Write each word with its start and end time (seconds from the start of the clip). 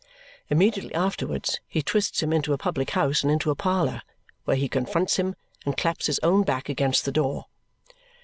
Immediately 0.49 0.95
afterwards, 0.95 1.59
he 1.67 1.83
twists 1.83 2.23
him 2.23 2.33
into 2.33 2.53
a 2.53 2.57
public 2.57 2.89
house 2.89 3.21
and 3.21 3.31
into 3.31 3.51
a 3.51 3.55
parlour, 3.55 4.01
where 4.45 4.57
he 4.57 4.67
confronts 4.67 5.17
him 5.17 5.35
and 5.63 5.77
claps 5.77 6.07
his 6.07 6.19
own 6.23 6.41
back 6.41 6.69
against 6.69 7.05
the 7.05 7.11
door. 7.11 7.45